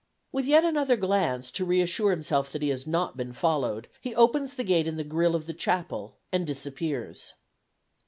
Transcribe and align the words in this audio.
With 0.31 0.47
yet 0.47 0.65
another 0.65 0.95
glance 0.97 1.51
to 1.51 1.63
reassure 1.63 2.09
himself 2.09 2.51
that 2.53 2.63
he 2.63 2.69
has 2.69 2.87
not 2.87 3.15
been 3.17 3.33
followed, 3.33 3.87
he 4.01 4.15
opens 4.15 4.55
the 4.55 4.63
gate 4.63 4.87
in 4.87 4.97
the 4.97 5.03
grille 5.03 5.35
of 5.35 5.45
the 5.45 5.53
chapel 5.53 6.17
and 6.31 6.43
disappears. 6.47 7.35